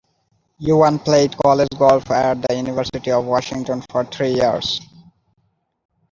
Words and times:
Yuan 0.57 0.97
played 0.97 1.37
college 1.37 1.69
golf 1.77 2.09
at 2.09 2.41
the 2.41 2.55
University 2.55 3.11
of 3.11 3.23
Washington 3.23 3.83
for 3.91 4.03
three 4.03 4.33
years. 4.33 4.81